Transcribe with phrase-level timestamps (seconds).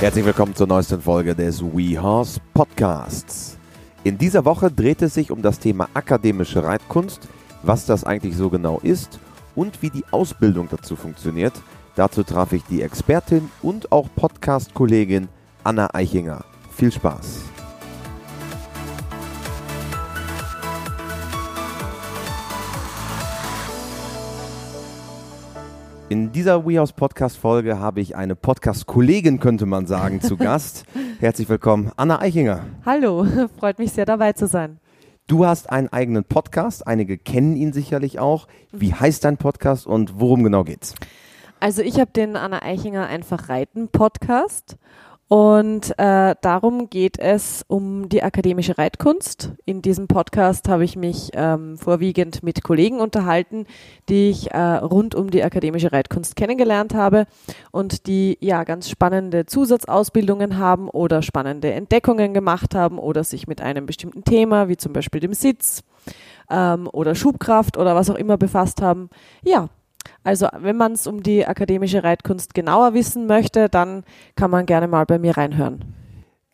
[0.00, 3.58] Herzlich willkommen zur neuesten Folge des WeHorse Podcasts.
[4.02, 7.28] In dieser Woche dreht es sich um das Thema akademische Reitkunst,
[7.62, 9.20] was das eigentlich so genau ist
[9.54, 11.52] und wie die Ausbildung dazu funktioniert.
[11.96, 15.28] Dazu traf ich die Expertin und auch Podcast-Kollegin
[15.64, 16.46] Anna Eichinger.
[16.74, 17.49] Viel Spaß!
[26.10, 30.84] In dieser WeHouse Podcast Folge habe ich eine Podcast Kollegin, könnte man sagen, zu Gast.
[31.20, 32.64] Herzlich willkommen, Anna Eichinger.
[32.84, 33.24] Hallo,
[33.60, 34.80] freut mich sehr dabei zu sein.
[35.28, 38.48] Du hast einen eigenen Podcast, einige kennen ihn sicherlich auch.
[38.72, 40.96] Wie heißt dein Podcast und worum genau geht's?
[41.60, 44.78] Also ich habe den Anna Eichinger einfach reiten Podcast
[45.30, 49.52] und äh, darum geht es um die akademische Reitkunst.
[49.64, 53.66] In diesem Podcast habe ich mich ähm, vorwiegend mit Kollegen unterhalten,
[54.08, 57.26] die ich äh, rund um die akademische Reitkunst kennengelernt habe
[57.70, 63.60] und die ja ganz spannende Zusatzausbildungen haben oder spannende Entdeckungen gemacht haben oder sich mit
[63.60, 65.84] einem bestimmten Thema, wie zum Beispiel dem Sitz
[66.50, 69.10] ähm, oder Schubkraft oder was auch immer befasst haben.
[69.44, 69.68] Ja,
[70.24, 74.04] also wenn man es um die akademische Reitkunst genauer wissen möchte, dann
[74.36, 75.99] kann man gerne mal bei mir reinhören.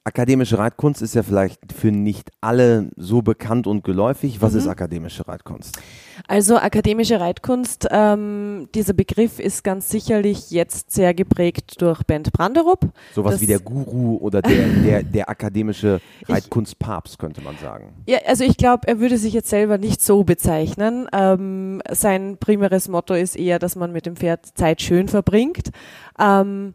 [0.06, 4.40] Akademische Reitkunst ist ja vielleicht für nicht alle so bekannt und geläufig.
[4.40, 4.60] Was mhm.
[4.60, 5.80] ist akademische Reitkunst?
[6.28, 12.88] Also akademische Reitkunst, ähm, dieser Begriff ist ganz sicherlich jetzt sehr geprägt durch Bent Branderup.
[13.16, 17.92] Sowas wie der Guru oder der, der, der akademische Reitkunstpapst, könnte man sagen.
[18.06, 21.08] Ja, also ich glaube, er würde sich jetzt selber nicht so bezeichnen.
[21.12, 25.70] Ähm, sein primäres Motto ist eher, dass man mit dem Pferd Zeit schön verbringt.
[26.16, 26.74] Ähm,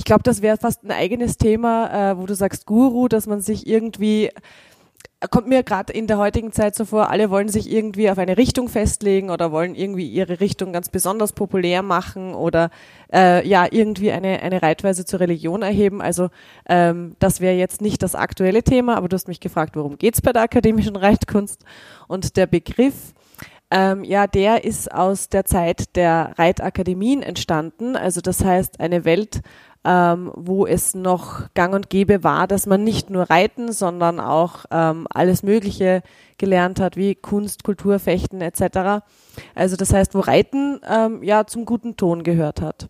[0.00, 3.42] ich glaube, das wäre fast ein eigenes Thema, äh, wo du sagst Guru, dass man
[3.42, 4.30] sich irgendwie
[5.28, 8.38] kommt mir gerade in der heutigen Zeit so vor, alle wollen sich irgendwie auf eine
[8.38, 12.70] Richtung festlegen oder wollen irgendwie ihre Richtung ganz besonders populär machen oder
[13.12, 16.00] äh, ja irgendwie eine, eine Reitweise zur Religion erheben.
[16.00, 16.30] Also
[16.66, 20.22] ähm, das wäre jetzt nicht das aktuelle Thema, aber du hast mich gefragt, worum geht's
[20.22, 21.62] bei der akademischen Reitkunst?
[22.08, 23.12] Und der Begriff
[23.70, 27.96] ähm, ja, der ist aus der Zeit der Reitakademien entstanden.
[27.96, 29.42] Also das heißt, eine Welt,
[29.84, 34.64] ähm, wo es noch gang und gäbe war, dass man nicht nur Reiten, sondern auch
[34.70, 36.02] ähm, alles Mögliche
[36.36, 39.04] gelernt hat, wie Kunst, Kultur, Fechten etc.
[39.54, 42.88] Also das heißt, wo Reiten ähm, ja zum guten Ton gehört hat.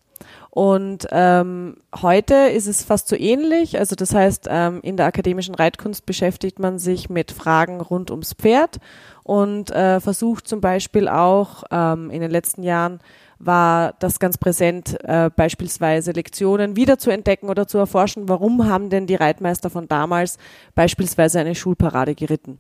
[0.50, 3.78] Und ähm, heute ist es fast so ähnlich.
[3.78, 8.34] Also das heißt, ähm, in der akademischen Reitkunst beschäftigt man sich mit Fragen rund ums
[8.34, 8.80] Pferd
[9.22, 12.98] und äh, versucht zum Beispiel auch ähm, in den letzten Jahren
[13.38, 18.90] war das ganz präsent, äh, beispielsweise Lektionen wieder zu entdecken oder zu erforschen, warum haben
[18.90, 20.36] denn die Reitmeister von damals
[20.74, 22.58] beispielsweise eine Schulparade geritten?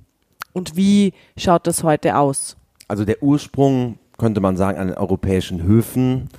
[0.52, 2.56] Und wie schaut das heute aus?
[2.88, 6.30] Also der Ursprung könnte man sagen an den europäischen Höfen,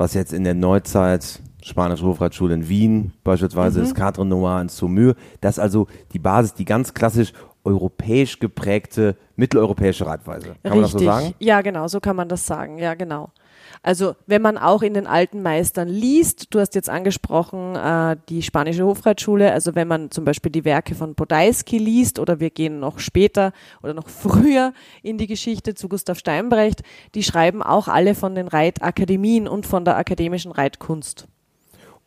[0.00, 3.84] was jetzt in der Neuzeit Spanische Hofreitschule in Wien beispielsweise mhm.
[3.84, 7.34] ist, Cadre Noir in Saumur, das ist also die Basis, die ganz klassisch
[7.64, 10.56] europäisch geprägte mitteleuropäische Reitweise.
[10.62, 10.72] Kann Richtig.
[10.72, 11.34] man das so sagen?
[11.38, 12.78] Ja, genau, so kann man das sagen.
[12.78, 13.28] Ja, genau.
[13.82, 18.42] Also wenn man auch in den alten Meistern liest, du hast jetzt angesprochen äh, die
[18.42, 22.80] spanische Hofreitschule, also wenn man zum Beispiel die Werke von Podaiski liest oder wir gehen
[22.80, 24.72] noch später oder noch früher
[25.02, 26.82] in die Geschichte zu Gustav Steinbrecht,
[27.14, 31.26] die schreiben auch alle von den Reitakademien und von der akademischen Reitkunst.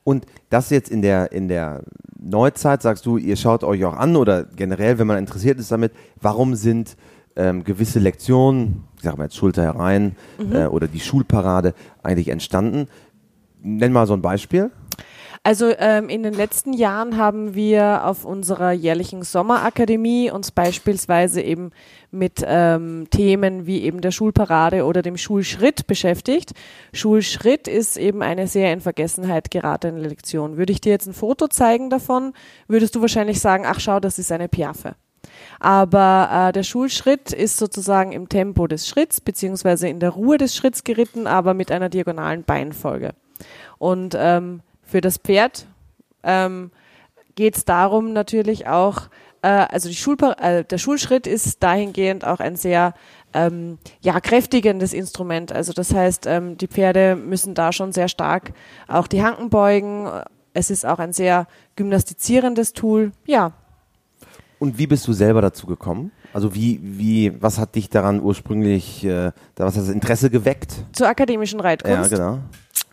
[0.03, 1.83] Und das jetzt in der, in der
[2.19, 5.93] Neuzeit, sagst du, ihr schaut euch auch an oder generell, wenn man interessiert ist damit,
[6.19, 6.97] warum sind
[7.35, 10.55] ähm, gewisse Lektionen, ich sag mal jetzt Schulter herein mhm.
[10.55, 12.87] äh, oder die Schulparade eigentlich entstanden.
[13.61, 14.71] Nenn mal so ein Beispiel.
[15.45, 21.71] Also ähm, in den letzten Jahren haben wir auf unserer jährlichen Sommerakademie uns beispielsweise eben
[22.11, 26.53] mit ähm, Themen wie eben der Schulparade oder dem Schulschritt beschäftigt.
[26.93, 30.55] Schulschritt ist eben eine sehr in Vergessenheit geratene Lektion.
[30.55, 32.31] Würde ich dir jetzt ein Foto zeigen davon,
[32.69, 34.95] würdest du wahrscheinlich sagen, ach schau, das ist eine Piaffe.
[35.59, 40.55] Aber äh, der Schulschritt ist sozusagen im Tempo des Schritts beziehungsweise in der Ruhe des
[40.55, 43.13] Schritts geritten, aber mit einer diagonalen Beinfolge.
[43.77, 45.67] Und ähm, für das Pferd
[46.23, 46.71] ähm,
[47.35, 49.09] geht es darum natürlich auch,
[49.41, 52.93] äh, also äh, der Schulschritt ist dahingehend auch ein sehr
[53.33, 55.51] ähm, ja, kräftigendes Instrument.
[55.51, 58.53] Also das heißt, ähm, die Pferde müssen da schon sehr stark
[58.87, 60.09] auch die Hanken beugen.
[60.53, 63.11] Es ist auch ein sehr gymnastizierendes Tool.
[63.25, 63.53] Ja,
[64.63, 66.11] und wie bist du selber dazu gekommen?
[66.31, 70.73] Also wie, wie, was hat dich daran ursprünglich, äh, was hat das Interesse geweckt?
[70.93, 72.11] Zur akademischen Reitkunst.
[72.11, 72.39] Ja, genau.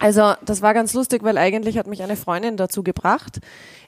[0.01, 3.39] Also das war ganz lustig, weil eigentlich hat mich eine Freundin dazu gebracht.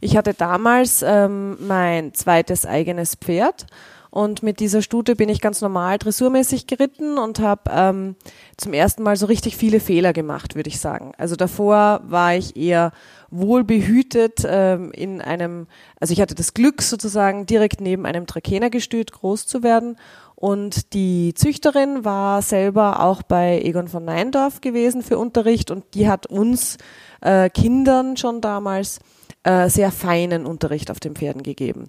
[0.00, 3.66] Ich hatte damals ähm, mein zweites eigenes Pferd
[4.12, 8.14] Und mit dieser Stute bin ich ganz normal dressurmäßig geritten und habe ähm,
[8.58, 11.12] zum ersten Mal so richtig viele Fehler gemacht, würde ich sagen.
[11.16, 12.92] Also davor war ich eher
[13.30, 15.66] wohlbehütet ähm, in einem,
[15.98, 19.96] also ich hatte das Glück sozusagen direkt neben einem Trakenergestüt groß zu werden.
[20.34, 26.06] Und die Züchterin war selber auch bei Egon von Neindorf gewesen für Unterricht und die
[26.10, 26.76] hat uns
[27.22, 29.00] äh, Kindern schon damals
[29.44, 31.88] äh, sehr feinen Unterricht auf den Pferden gegeben.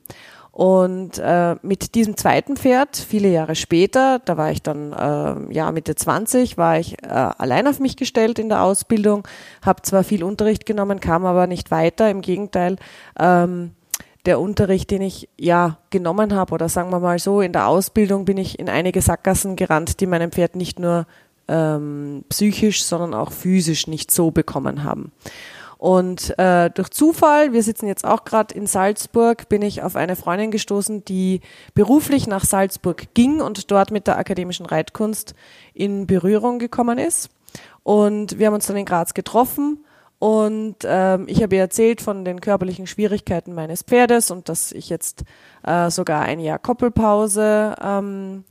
[0.53, 5.71] Und äh, mit diesem zweiten Pferd, viele Jahre später, da war ich dann äh, ja
[5.71, 9.27] Mitte 20, war ich äh, allein auf mich gestellt in der Ausbildung,
[9.65, 12.07] habe zwar viel Unterricht genommen, kam aber nicht weiter.
[12.11, 12.75] Im Gegenteil,
[13.19, 13.71] ähm,
[14.27, 18.23] der Unterricht, den ich ja genommen habe, oder sagen wir mal so, in der Ausbildung
[18.23, 21.07] bin ich in einige Sackgassen gerannt, die meinem Pferd nicht nur
[21.47, 25.11] ähm, psychisch, sondern auch physisch nicht so bekommen haben.
[25.83, 30.15] Und äh, durch Zufall, wir sitzen jetzt auch gerade in Salzburg, bin ich auf eine
[30.15, 31.41] Freundin gestoßen, die
[31.73, 35.35] beruflich nach Salzburg ging und dort mit der akademischen Reitkunst
[35.73, 37.31] in Berührung gekommen ist.
[37.83, 39.83] Und wir haben uns dann in Graz getroffen
[40.19, 44.87] und ähm, ich habe ihr erzählt von den körperlichen Schwierigkeiten meines Pferdes und dass ich
[44.87, 45.25] jetzt
[45.63, 48.45] äh, sogar ein Jahr Koppelpause ähm,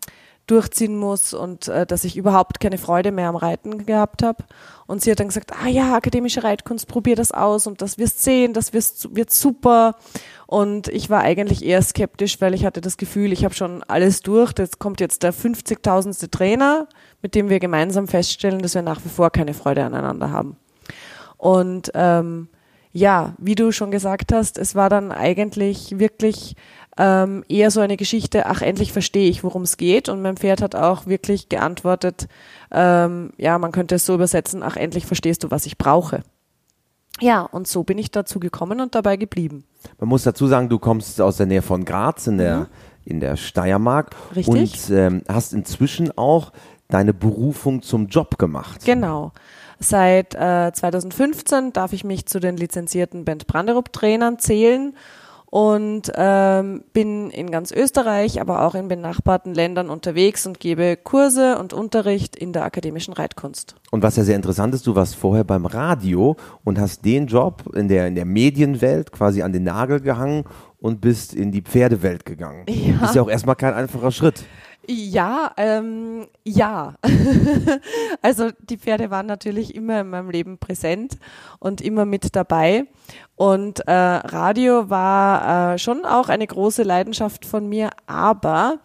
[0.47, 4.45] durchziehen muss und äh, dass ich überhaupt keine Freude mehr am Reiten gehabt habe.
[4.87, 8.23] Und sie hat dann gesagt, ah ja, akademische Reitkunst, probier das aus und das wirst
[8.23, 9.97] sehen, das wirst, wird super.
[10.47, 14.21] Und ich war eigentlich eher skeptisch, weil ich hatte das Gefühl, ich habe schon alles
[14.21, 14.53] durch.
[14.59, 16.31] Jetzt kommt jetzt der 50.000.
[16.31, 16.89] Trainer,
[17.23, 20.57] mit dem wir gemeinsam feststellen, dass wir nach wie vor keine Freude aneinander haben.
[21.39, 22.49] Und ähm,
[22.93, 26.57] ja, wie du schon gesagt hast, es war dann eigentlich wirklich
[26.99, 30.09] ähm, eher so eine Geschichte, ach, endlich verstehe ich, worum es geht.
[30.09, 32.29] Und mein Pferd hat auch wirklich geantwortet,
[32.71, 36.23] ähm, ja, man könnte es so übersetzen, ach, endlich verstehst du, was ich brauche.
[37.21, 39.65] Ja, und so bin ich dazu gekommen und dabei geblieben.
[39.99, 42.67] Man muss dazu sagen, du kommst aus der Nähe von Graz in der, mhm.
[43.05, 44.49] in der Steiermark Richtig.
[44.49, 46.53] und ähm, hast inzwischen auch
[46.89, 48.85] deine Berufung zum Job gemacht.
[48.85, 49.33] Genau.
[49.79, 54.95] Seit äh, 2015 darf ich mich zu den lizenzierten Bent Branderup Trainern zählen
[55.53, 61.59] und ähm, bin in ganz Österreich, aber auch in benachbarten Ländern unterwegs und gebe Kurse
[61.59, 63.75] und Unterricht in der akademischen Reitkunst.
[63.91, 67.65] Und was ja sehr interessant ist, du warst vorher beim Radio und hast den Job
[67.75, 70.45] in der, in der Medienwelt quasi an den Nagel gehangen
[70.79, 72.65] und bist in die Pferdewelt gegangen.
[72.71, 73.05] Ja.
[73.05, 74.45] Ist ja auch erstmal kein einfacher Schritt.
[74.89, 76.95] Ja, ähm, ja.
[78.23, 81.19] also die Pferde waren natürlich immer in meinem Leben präsent
[81.61, 82.87] und immer mit dabei.
[83.35, 88.79] Und äh, Radio war äh, schon auch eine große Leidenschaft von mir, aber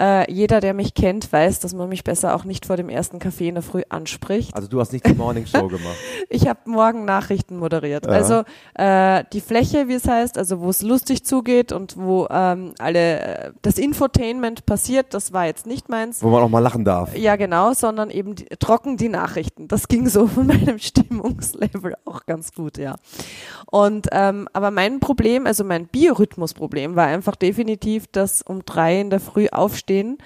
[0.00, 3.18] äh, jeder, der mich kennt, weiß, dass man mich besser auch nicht vor dem ersten
[3.18, 4.54] Kaffee in der Früh anspricht.
[4.54, 5.96] Also du hast nicht die Morning Show gemacht.
[6.28, 8.04] ich habe morgen Nachrichten moderiert.
[8.04, 8.12] Ja.
[8.12, 8.42] Also
[8.74, 13.20] äh, die Fläche, wie es heißt, also wo es lustig zugeht und wo ähm, alle
[13.20, 16.22] äh, das Infotainment passiert, das war jetzt nicht meins.
[16.22, 17.16] Wo man auch mal lachen darf.
[17.16, 19.66] Ja, genau, sondern eben die, trocken die Nachrichten.
[19.66, 22.96] Das ging so von meinem Stimmungslevel auch ganz gut, ja.
[23.70, 29.10] Und ähm, aber mein Problem, also mein Biorhythmusproblem war einfach definitiv, dass um drei in
[29.10, 30.18] der Früh aufstehen,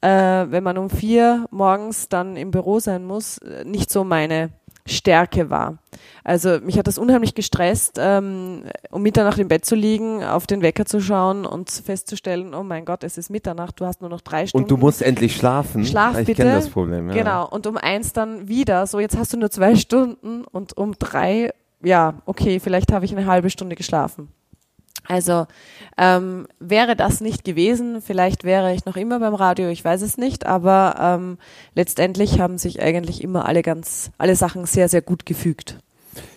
[0.00, 4.50] äh, wenn man um vier morgens dann im Büro sein muss, äh, nicht so meine
[4.84, 5.78] Stärke war.
[6.24, 10.62] Also mich hat das unheimlich gestresst, ähm, um Mitternacht im Bett zu liegen, auf den
[10.62, 14.20] Wecker zu schauen und festzustellen, oh mein Gott, es ist Mitternacht, du hast nur noch
[14.20, 14.64] drei Stunden.
[14.64, 15.84] Und du musst endlich schlafen.
[15.84, 16.42] Schlaf ich bitte.
[16.42, 17.08] kenne das Problem.
[17.08, 17.14] Ja.
[17.14, 17.48] Genau.
[17.48, 21.52] Und um eins dann wieder, so jetzt hast du nur zwei Stunden und um drei,
[21.82, 24.28] ja, okay, vielleicht habe ich eine halbe Stunde geschlafen.
[25.08, 25.46] Also
[25.98, 30.16] ähm, wäre das nicht gewesen, vielleicht wäre ich noch immer beim Radio, ich weiß es
[30.16, 31.38] nicht, aber ähm,
[31.74, 35.78] letztendlich haben sich eigentlich immer alle ganz, alle Sachen sehr, sehr gut gefügt.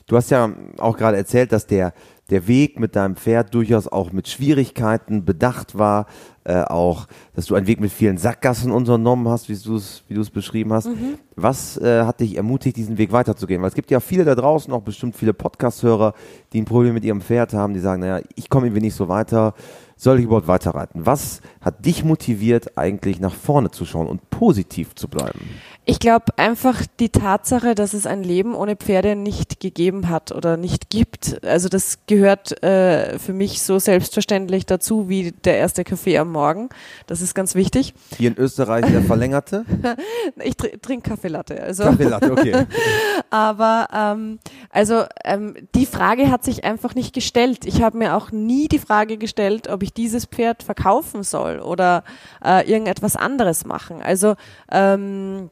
[0.08, 1.94] Du hast ja auch gerade erzählt, dass der,
[2.30, 6.08] der Weg mit deinem Pferd durchaus auch mit Schwierigkeiten bedacht war,
[6.46, 10.14] äh, auch, dass du einen Weg mit vielen Sackgassen unternommen hast, wie du es wie
[10.14, 10.88] du es beschrieben hast.
[10.88, 11.18] Mhm.
[11.36, 13.62] Was äh, hat dich ermutigt, diesen Weg weiterzugehen?
[13.62, 16.14] Weil es gibt ja viele da draußen, auch bestimmt viele Podcast-Hörer,
[16.54, 19.08] die ein Problem mit ihrem Pferd haben, die sagen, naja, ich komme irgendwie nicht so
[19.10, 19.54] weiter,
[19.98, 21.06] soll ich überhaupt weiterreiten?
[21.06, 25.40] Was hat dich motiviert, eigentlich nach vorne zu schauen und positiv zu bleiben?
[25.88, 30.58] Ich glaube einfach die Tatsache, dass es ein Leben ohne Pferde nicht gegeben hat oder
[30.58, 31.46] nicht gibt.
[31.46, 36.70] Also das gehört äh, für mich so selbstverständlich dazu wie der erste Kaffee am Morgen.
[37.06, 37.94] Das ist ganz wichtig.
[38.18, 39.64] Hier in Österreich der verlängerte?
[40.44, 41.62] ich tr trinke Kaffeelatte.
[41.62, 41.84] Also.
[41.84, 42.66] Kaffeelatte, okay.
[43.30, 44.40] Aber ähm,
[44.72, 47.66] also ähm, die Frage hat sich einfach nicht gestellt.
[47.66, 52.04] Ich habe mir auch nie die Frage gestellt, ob ich dieses Pferd verkaufen soll oder
[52.44, 54.02] äh, irgendetwas anderes machen.
[54.02, 54.34] Also
[54.72, 55.52] ähm,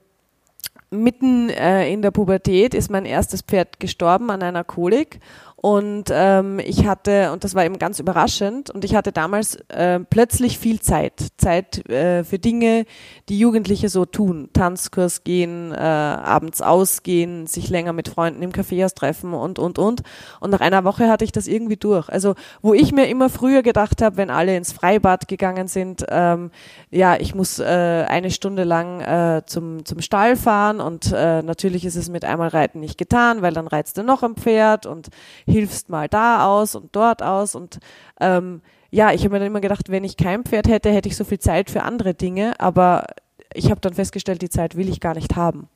[0.93, 5.19] mitten äh, in der Pubertät ist mein erstes Pferd gestorben an einer Kolik
[5.65, 10.01] und ähm, ich hatte, und das war eben ganz überraschend, und ich hatte damals äh,
[10.01, 11.13] plötzlich viel Zeit.
[11.37, 12.83] Zeit äh, für Dinge,
[13.29, 14.49] die Jugendliche so tun.
[14.51, 20.01] Tanzkurs gehen, äh, abends ausgehen, sich länger mit Freunden im Kaffeehaus treffen und, und, und.
[20.41, 22.09] Und nach einer Woche hatte ich das irgendwie durch.
[22.09, 26.51] Also, wo ich mir immer früher gedacht habe, wenn alle ins Freibad gegangen sind, ähm,
[26.91, 27.63] ja, ich muss äh,
[28.09, 32.49] eine Stunde lang äh, zum, zum Stall fahren und äh, natürlich ist es mit einmal
[32.49, 35.07] Reiten nicht getan, weil dann reizt er noch ein Pferd und
[35.53, 37.79] hilfst mal da aus und dort aus und
[38.19, 41.15] ähm, ja, ich habe mir dann immer gedacht, wenn ich kein Pferd hätte, hätte ich
[41.15, 43.05] so viel Zeit für andere Dinge, aber
[43.53, 45.67] ich habe dann festgestellt, die Zeit will ich gar nicht haben.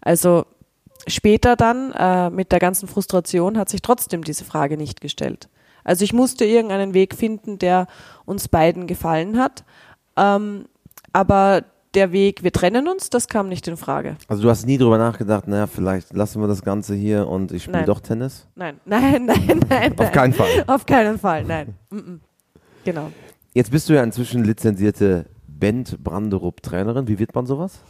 [0.00, 0.44] Also
[1.06, 5.48] später dann äh, mit der ganzen Frustration hat sich trotzdem diese Frage nicht gestellt.
[5.84, 7.86] Also ich musste irgendeinen Weg finden, der
[8.24, 9.64] uns beiden gefallen hat.
[10.16, 10.66] Ähm,
[11.12, 11.64] aber
[11.96, 14.16] der Weg, wir trennen uns, das kam nicht in Frage.
[14.28, 17.64] Also du hast nie drüber nachgedacht, naja, vielleicht lassen wir das Ganze hier und ich
[17.64, 18.46] spiele doch Tennis?
[18.54, 19.98] Nein, nein, nein, nein.
[19.98, 20.48] Auf keinen Fall.
[20.66, 21.74] Auf keinen Fall, nein.
[22.84, 23.10] Genau.
[23.54, 27.08] Jetzt bist du ja inzwischen lizenzierte Bent Branderup Trainerin.
[27.08, 27.82] Wie wird man sowas?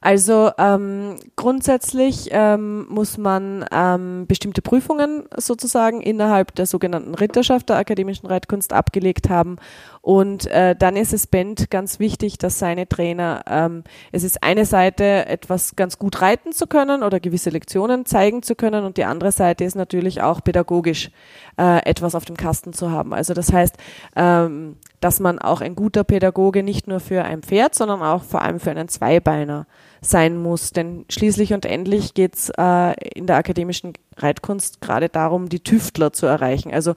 [0.00, 7.76] Also ähm, grundsätzlich ähm, muss man ähm, bestimmte Prüfungen sozusagen innerhalb der sogenannten Ritterschaft der
[7.76, 9.56] akademischen Reitkunst abgelegt haben.
[10.02, 14.66] Und äh, dann ist es Bent ganz wichtig, dass seine Trainer, ähm, es ist eine
[14.66, 19.04] Seite, etwas ganz gut reiten zu können oder gewisse Lektionen zeigen zu können und die
[19.04, 21.10] andere Seite ist natürlich auch pädagogisch
[21.58, 23.12] äh, etwas auf dem Kasten zu haben.
[23.12, 23.76] Also das heißt,
[24.14, 28.42] ähm, dass man auch ein guter Pädagoge nicht nur für ein Pferd, sondern auch vor
[28.42, 29.66] allem für einen Zweibeiner
[30.00, 30.70] sein muss.
[30.70, 36.26] Denn schließlich und endlich geht's äh, in der akademischen Reitkunst gerade darum, die Tüftler zu
[36.26, 36.72] erreichen.
[36.72, 36.94] Also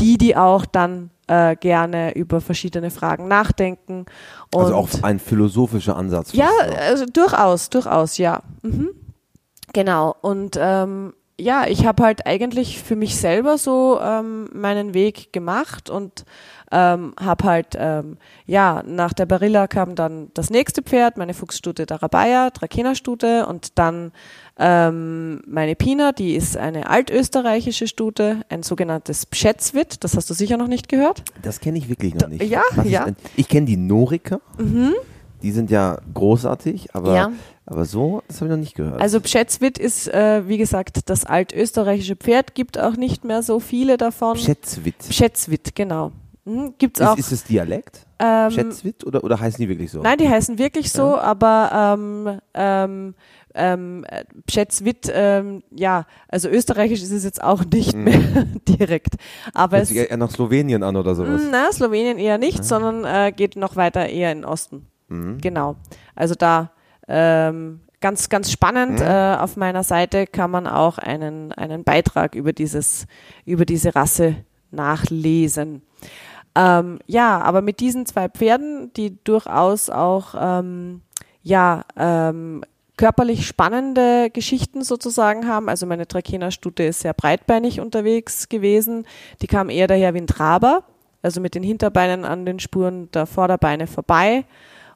[0.00, 4.06] die, die auch dann äh, gerne über verschiedene Fragen nachdenken.
[4.54, 6.32] also auch ein philosophischer Ansatz.
[6.32, 8.42] Ja, also durchaus, durchaus, ja.
[8.62, 8.90] Mhm.
[9.72, 10.16] Genau.
[10.20, 15.88] Und ähm, ja, ich habe halt eigentlich für mich selber so ähm, meinen Weg gemacht
[15.88, 16.24] und
[16.70, 21.86] ähm, habe halt, ähm, ja, nach der Barilla kam dann das nächste Pferd, meine Fuchsstute
[21.86, 24.12] Darabaya, Trakehnerstute und dann
[24.58, 30.56] ähm, meine Pina, die ist eine altösterreichische Stute, ein sogenanntes Pschätzwit, das hast du sicher
[30.56, 31.22] noch nicht gehört.
[31.40, 32.42] Das kenne ich wirklich noch nicht.
[32.42, 33.06] Ja, ja.
[33.36, 34.40] Ich kenne die Norika.
[34.58, 34.94] Mhm.
[35.42, 37.32] Die sind ja großartig, aber, ja.
[37.70, 38.98] Aber so, das habe ich noch nicht gehört.
[38.98, 43.98] Also Pschätzwit ist, äh, wie gesagt, das altösterreichische Pferd, gibt auch nicht mehr so viele
[43.98, 44.38] davon.
[44.38, 44.96] Pschätzwit.
[45.06, 46.12] Pschätzwit, genau.
[46.46, 47.18] Hm, gibt's ist, auch.
[47.18, 48.06] Ist es Dialekt?
[48.18, 50.00] Ähm, Schätzwit oder, oder heißen die wirklich so?
[50.00, 51.20] Nein, die heißen wirklich so, ja.
[51.20, 53.14] aber ähm, ähm,
[53.54, 54.06] ähm,
[54.50, 58.04] Schätzwit, ähm, ja, also österreichisch ist es jetzt auch nicht mhm.
[58.04, 59.16] mehr direkt.
[59.52, 61.42] Aber Hört es eher nach Slowenien an oder sowas?
[61.50, 62.62] Na, Slowenien eher nicht, ja.
[62.64, 64.86] sondern äh, geht noch weiter eher in den Osten.
[65.08, 65.38] Mhm.
[65.42, 65.76] Genau.
[66.14, 66.70] Also da
[67.08, 69.00] ähm, ganz, ganz spannend.
[69.00, 69.06] Mhm.
[69.06, 73.06] Äh, auf meiner Seite kann man auch einen, einen Beitrag über dieses,
[73.44, 74.36] über diese Rasse
[74.70, 75.82] nachlesen.
[76.54, 81.02] Ähm, ja, aber mit diesen zwei Pferden, die durchaus auch ähm,
[81.42, 82.64] ja ähm,
[82.96, 85.68] körperlich spannende Geschichten sozusagen haben.
[85.68, 89.06] Also meine Trakehner-Stute ist sehr breitbeinig unterwegs gewesen.
[89.40, 90.82] Die kam eher daher wie ein Traber,
[91.22, 94.44] also mit den Hinterbeinen an den Spuren der Vorderbeine vorbei.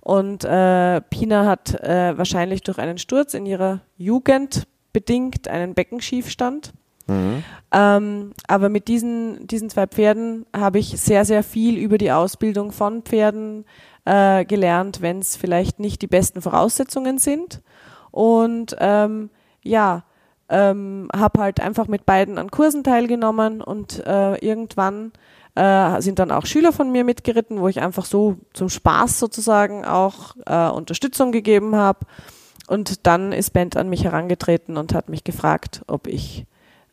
[0.02, 6.72] Und äh, Pina hat äh, wahrscheinlich durch einen Sturz in ihrer Jugend bedingt einen Beckenschiefstand.
[7.06, 7.44] Mhm.
[7.70, 12.72] Ähm, aber mit diesen, diesen zwei Pferden habe ich sehr, sehr viel über die Ausbildung
[12.72, 13.64] von Pferden
[14.04, 17.62] äh, gelernt, wenn es vielleicht nicht die besten Voraussetzungen sind.
[18.10, 19.30] Und ähm,
[19.62, 20.02] ja,
[20.48, 25.12] ähm, habe halt einfach mit beiden an Kursen teilgenommen und äh, irgendwann
[25.54, 29.84] äh, sind dann auch Schüler von mir mitgeritten, wo ich einfach so zum Spaß sozusagen
[29.84, 32.00] auch äh, Unterstützung gegeben habe.
[32.68, 36.46] Und dann ist Bent an mich herangetreten und hat mich gefragt, ob ich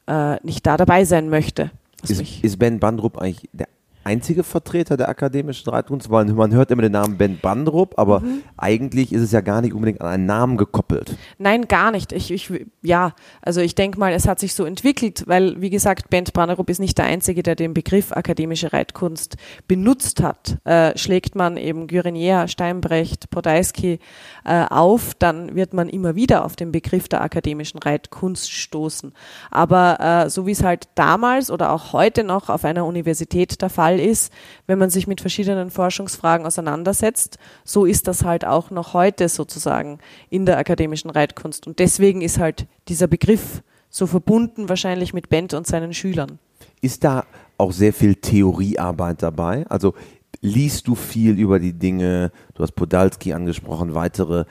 [0.07, 1.71] äh, nicht da dabei sein möchte.
[2.07, 3.67] Ist, ist Ben Bandrup eigentlich der
[4.09, 8.41] einzige Vertreter der akademischen Reitkunst, weil man hört immer den Namen Ben Bandrup, aber mhm.
[8.57, 11.15] eigentlich ist es ja gar nicht unbedingt an einen Namen gekoppelt.
[11.37, 12.11] Nein, gar nicht.
[12.11, 12.51] Ich, ich
[12.81, 16.69] ja, also ich denke mal, es hat sich so entwickelt, weil wie gesagt, Ben Bandrup
[16.69, 19.37] ist nicht der einzige, der den Begriff akademische Reitkunst
[19.67, 20.57] benutzt hat.
[20.63, 23.99] Äh, schlägt man eben Gürenier, Steinbrecht, Podolski
[24.43, 29.13] äh, auf, dann wird man immer wieder auf den Begriff der akademischen Reitkunst stoßen.
[29.51, 33.69] Aber äh, so wie es halt damals oder auch heute noch auf einer Universität der
[33.69, 34.33] Fall Fall ist,
[34.67, 37.37] wenn man sich mit verschiedenen Forschungsfragen auseinandersetzt.
[37.63, 41.67] So ist das halt auch noch heute sozusagen in der akademischen Reitkunst.
[41.67, 46.39] Und deswegen ist halt dieser Begriff so verbunden wahrscheinlich mit Bent und seinen Schülern.
[46.81, 47.25] Ist da
[47.57, 49.65] auch sehr viel Theoriearbeit dabei?
[49.67, 49.93] Also
[50.41, 52.31] liest du viel über die Dinge?
[52.53, 54.45] Du hast Podalski angesprochen, weitere.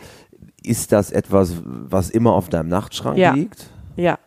[0.64, 3.32] ist das etwas, was immer auf deinem Nachtschrank Ja.
[3.32, 3.70] liegt?
[3.96, 4.18] Ja.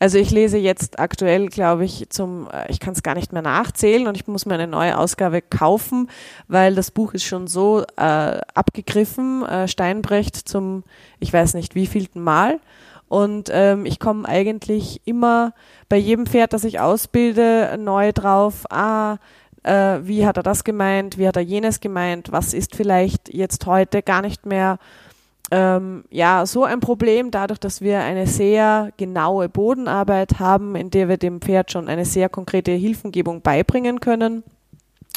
[0.00, 3.42] Also ich lese jetzt aktuell, glaube ich, zum, äh, ich kann es gar nicht mehr
[3.42, 6.08] nachzählen und ich muss mir eine neue Ausgabe kaufen,
[6.48, 10.84] weil das Buch ist schon so äh, abgegriffen, äh, Steinbrecht zum,
[11.18, 12.60] ich weiß nicht wievielten Mal.
[13.08, 15.52] Und ähm, ich komme eigentlich immer
[15.90, 19.18] bei jedem Pferd, das ich ausbilde, neu drauf, ah,
[19.64, 23.66] äh, wie hat er das gemeint, wie hat er jenes gemeint, was ist vielleicht jetzt
[23.66, 24.78] heute gar nicht mehr
[25.50, 31.08] ähm, ja, so ein Problem, dadurch, dass wir eine sehr genaue Bodenarbeit haben, in der
[31.08, 34.44] wir dem Pferd schon eine sehr konkrete Hilfengebung beibringen können.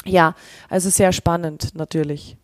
[0.04, 0.34] Ja,
[0.68, 2.36] also sehr spannend natürlich.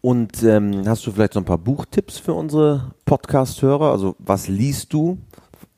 [0.00, 3.90] Und ähm, hast du vielleicht so ein paar Buchtipps für unsere Podcast-Hörer?
[3.90, 5.16] Also was liest du?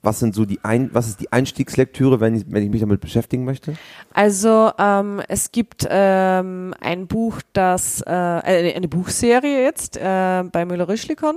[0.07, 3.01] Was sind so die ein was ist die Einstiegslektüre, wenn ich, wenn ich mich damit
[3.01, 3.75] beschäftigen möchte?
[4.15, 10.65] Also ähm, es gibt ähm, ein Buch, das äh, eine, eine Buchserie jetzt äh, bei
[10.65, 11.37] Müller-Rüschlikon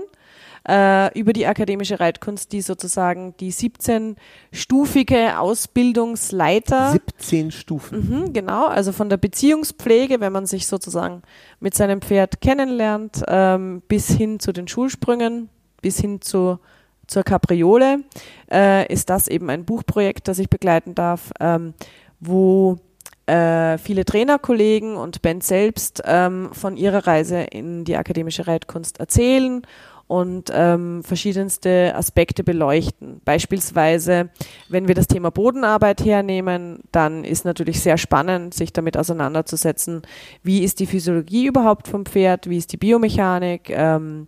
[0.68, 8.24] äh, über die akademische Reitkunst, die sozusagen die 17-stufige Ausbildungsleiter 17 Stufen.
[8.24, 11.24] Mhm, genau, also von der Beziehungspflege, wenn man sich sozusagen
[11.60, 15.50] mit seinem Pferd kennenlernt, ähm, bis hin zu den Schulsprüngen,
[15.82, 16.60] bis hin zu,
[17.10, 18.04] zur Kapriole,
[18.52, 21.74] äh, ist das eben ein Buchprojekt, das ich begleiten darf, ähm,
[22.20, 22.78] wo
[23.26, 29.62] äh, viele Trainerkollegen und Ben selbst ähm, von ihrer Reise in die akademische Reitkunst erzählen
[30.10, 33.22] und ähm, verschiedenste Aspekte beleuchten.
[33.26, 34.30] Beispielsweise,
[34.68, 40.02] wenn wir das Thema Bodenarbeit hernehmen, dann ist natürlich sehr spannend, sich damit auseinanderzusetzen,
[40.42, 44.28] wie ist die Physiologie überhaupt vom Pferd, wie ist die Biomechanik, ähm,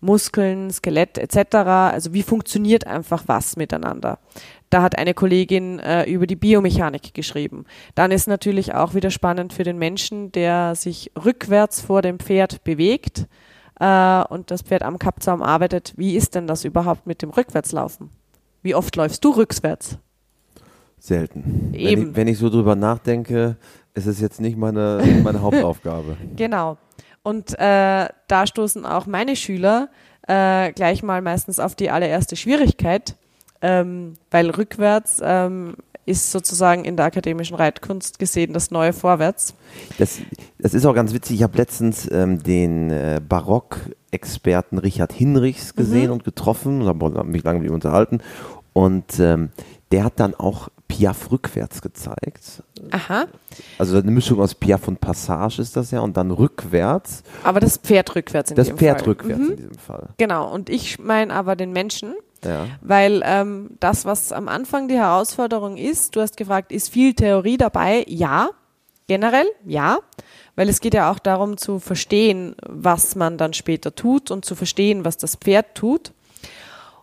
[0.00, 1.54] Muskeln, Skelett etc.
[1.56, 4.18] Also wie funktioniert einfach was miteinander.
[4.70, 7.64] Da hat eine Kollegin äh, über die Biomechanik geschrieben.
[7.94, 12.64] Dann ist natürlich auch wieder spannend für den Menschen, der sich rückwärts vor dem Pferd
[12.64, 13.26] bewegt
[13.80, 15.94] äh, und das Pferd am Kappzaum arbeitet.
[15.96, 18.10] Wie ist denn das überhaupt mit dem Rückwärtslaufen?
[18.62, 19.98] Wie oft läufst du rückwärts?
[20.98, 21.70] Selten.
[21.72, 22.10] Wenn Eben.
[22.10, 23.56] ich, wenn ich so drüber nachdenke,
[23.94, 26.16] ist es jetzt nicht meine, meine Hauptaufgabe.
[26.36, 26.76] Genau.
[27.22, 29.88] Und äh, da stoßen auch meine Schüler
[30.26, 33.16] äh, gleich mal meistens auf die allererste Schwierigkeit,
[33.60, 35.76] ähm, weil rückwärts ähm,
[36.08, 39.54] ist sozusagen in der akademischen Reitkunst gesehen das neue Vorwärts.
[39.98, 40.18] Das,
[40.58, 41.36] das ist auch ganz witzig.
[41.36, 47.44] Ich habe letztens ähm, den äh, Barock-Experten Richard Hinrichs gesehen und getroffen und habe mich
[47.44, 48.20] lange mit ihm unterhalten.
[48.72, 49.50] Und ähm,
[49.92, 52.62] der hat dann auch Piaf rückwärts gezeigt.
[52.90, 53.26] Aha.
[53.78, 57.22] Also eine Mischung aus Piaf und Passage ist das ja und dann rückwärts.
[57.44, 59.08] Aber das Pferd rückwärts in Das dem Pferd Fall.
[59.10, 59.50] rückwärts Mhm.
[59.50, 60.08] in diesem Fall.
[60.16, 60.50] Genau.
[60.52, 62.66] Und ich meine aber den Menschen, Ja.
[62.80, 67.58] weil ähm, das, was am Anfang die Herausforderung ist, du hast gefragt, ist viel Theorie
[67.58, 68.04] dabei?
[68.08, 68.48] Ja,
[69.06, 69.98] generell ja,
[70.56, 74.54] weil es geht ja auch darum zu verstehen, was man dann später tut und zu
[74.54, 76.12] verstehen, was das Pferd tut.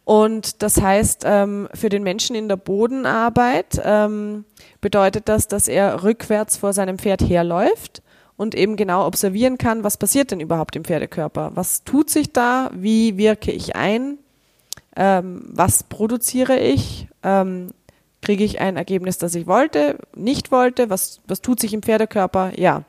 [0.06, 4.46] Und das heißt, ähm, für den Menschen in der Bodenarbeit ähm,
[4.80, 8.02] bedeutet das, dass er rückwärts vor seinem Pferd herläuft
[8.38, 11.52] und eben genau observieren kann, was passiert denn überhaupt im Pferdekörper?
[11.56, 12.70] Was tut sich da?
[12.74, 14.20] Wie wirke ich ein?
[14.96, 17.08] ähm, was produziere ich,
[18.22, 22.52] kriege ich ein Ergebnis, das ich wollte, nicht wollte, was, was tut sich im Pferdekörper,
[22.56, 22.84] ja,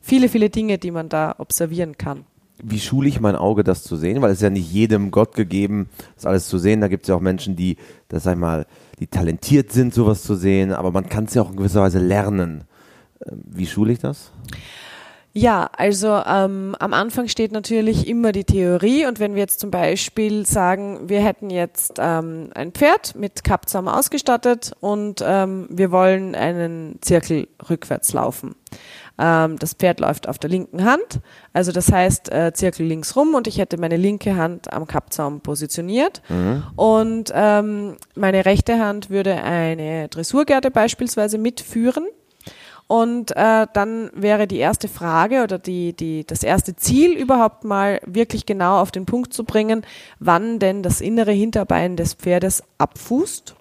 [0.00, 2.24] viele, viele Dinge, die man da observieren kann.
[2.62, 4.22] Wie schule ich mein Auge, das zu sehen?
[4.22, 6.80] Weil es ist ja nicht jedem Gott gegeben, das alles zu sehen.
[6.80, 7.76] Da gibt es ja auch Menschen, die,
[8.08, 8.66] das sag ich mal,
[9.00, 11.98] die talentiert sind, sowas zu sehen, aber man kann es ja auch in gewisser Weise
[11.98, 12.64] lernen.
[13.26, 14.30] Ähm, Wie schule ich das?
[15.34, 19.70] Ja, also ähm, am Anfang steht natürlich immer die Theorie und wenn wir jetzt zum
[19.70, 26.34] Beispiel sagen, wir hätten jetzt ähm, ein Pferd mit Kappzaum ausgestattet und ähm, wir wollen
[26.34, 28.56] einen Zirkel rückwärts laufen.
[29.18, 31.20] Ähm, das Pferd läuft auf der linken Hand,
[31.52, 35.40] also das heißt äh, Zirkel links rum und ich hätte meine linke Hand am Kappzaum
[35.40, 36.22] positioniert
[36.76, 42.06] und ähm, meine rechte Hand würde eine Dressurgerte beispielsweise mitführen.
[42.88, 48.00] Und äh, dann wäre die erste Frage oder die, die, das erste Ziel überhaupt mal
[48.04, 49.86] wirklich genau auf den Punkt zu bringen,
[50.18, 53.54] wann denn das innere Hinterbein des Pferdes abfußt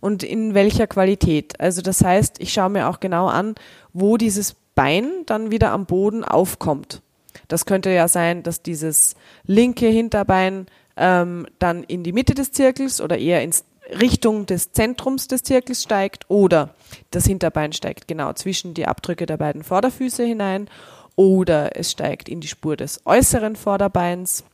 [0.00, 1.58] und in welcher Qualität.
[1.60, 3.54] Also das heißt, ich schaue mir auch genau an,
[3.94, 7.02] wo dieses Bein dann wieder am Boden aufkommt.
[7.48, 13.00] Das könnte ja sein, dass dieses linke Hinterbein ähm, dann in die Mitte des Zirkels
[13.00, 13.64] oder eher ins
[14.00, 16.76] Richtung des Zentrums des Zirkels steigt oder
[17.10, 20.70] das Hinterbein steigt genau zwischen die Abdrücke der beiden Vorderfüße hinein
[21.16, 24.44] oder es steigt in die Spur des äußeren Vorderbeins.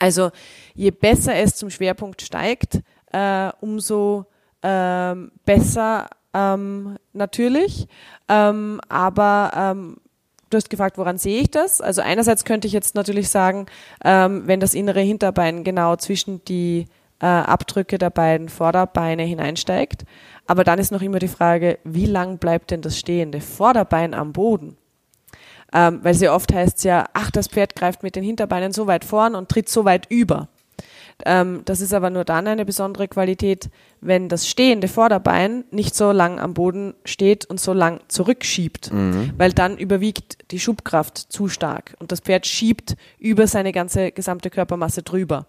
[0.00, 0.32] Also
[0.74, 2.80] je besser es zum Schwerpunkt steigt,
[3.12, 4.26] äh, umso
[4.64, 7.86] ähm, besser ähm, natürlich.
[8.28, 9.96] Ähm, aber ähm,
[10.50, 11.80] du hast gefragt, woran sehe ich das?
[11.80, 13.66] Also einerseits könnte ich jetzt natürlich sagen,
[14.04, 16.86] ähm, wenn das innere Hinterbein genau zwischen die
[17.20, 20.04] äh, Abdrücke der beiden Vorderbeine hineinsteigt.
[20.46, 24.32] Aber dann ist noch immer die Frage, wie lang bleibt denn das stehende Vorderbein am
[24.32, 24.76] Boden?
[25.72, 28.86] Ähm, weil sehr oft heißt es ja, ach, das Pferd greift mit den Hinterbeinen so
[28.86, 30.48] weit vorn und tritt so weit über.
[31.24, 36.12] Ähm, das ist aber nur dann eine besondere Qualität, wenn das stehende Vorderbein nicht so
[36.12, 39.32] lang am Boden steht und so lang zurückschiebt, mhm.
[39.36, 44.50] weil dann überwiegt die Schubkraft zu stark und das Pferd schiebt über seine ganze gesamte
[44.50, 45.46] Körpermasse drüber.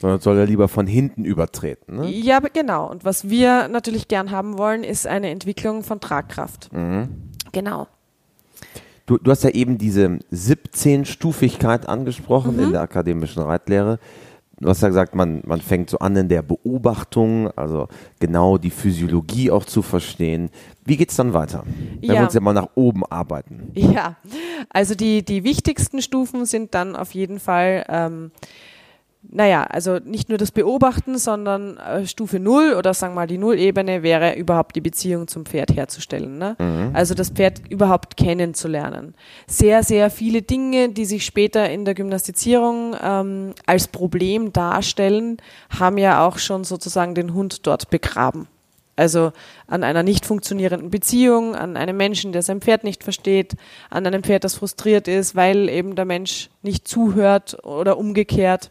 [0.00, 1.96] Sondern soll er lieber von hinten übertreten.
[1.96, 2.10] Ne?
[2.10, 2.90] Ja, genau.
[2.90, 6.72] Und was wir natürlich gern haben wollen, ist eine Entwicklung von Tragkraft.
[6.72, 7.30] Mhm.
[7.52, 7.86] Genau.
[9.06, 12.62] Du, du hast ja eben diese 17-Stufigkeit angesprochen mhm.
[12.64, 13.98] in der akademischen Reitlehre.
[14.60, 17.88] Du hast ja gesagt, man, man fängt so an in der Beobachtung, also
[18.20, 20.50] genau die Physiologie auch zu verstehen.
[20.84, 21.64] Wie geht es dann weiter?
[22.00, 22.14] Wenn ja.
[22.14, 23.70] wir uns ja mal nach oben arbeiten.
[23.74, 24.16] Ja,
[24.70, 28.30] also die, die wichtigsten Stufen sind dann auf jeden Fall ähm,
[29.30, 33.38] naja, also nicht nur das Beobachten, sondern äh, Stufe Null oder sagen wir mal die
[33.38, 36.38] Nullebene wäre überhaupt die Beziehung zum Pferd herzustellen.
[36.38, 36.56] Ne?
[36.58, 36.90] Mhm.
[36.92, 39.14] Also das Pferd überhaupt kennenzulernen.
[39.46, 45.38] Sehr, sehr viele Dinge, die sich später in der Gymnastizierung ähm, als Problem darstellen,
[45.70, 48.48] haben ja auch schon sozusagen den Hund dort begraben.
[48.96, 49.32] Also
[49.66, 53.54] an einer nicht funktionierenden Beziehung, an einem Menschen, der sein Pferd nicht versteht,
[53.90, 58.70] an einem Pferd, das frustriert ist, weil eben der Mensch nicht zuhört oder umgekehrt.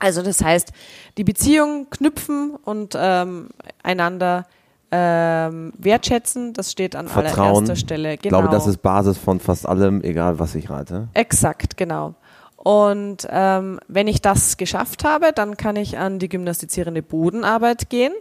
[0.00, 0.72] Also das heißt,
[1.16, 3.50] die Beziehung knüpfen und ähm,
[3.82, 4.46] einander
[4.90, 7.48] ähm, wertschätzen, das steht an Vertrauen.
[7.48, 8.16] allererster Stelle.
[8.16, 8.22] Genau.
[8.22, 11.08] Ich glaube, das ist Basis von fast allem, egal was ich reite.
[11.14, 12.14] Exakt, genau.
[12.56, 18.12] Und ähm, wenn ich das geschafft habe, dann kann ich an die gymnastizierende Bodenarbeit gehen.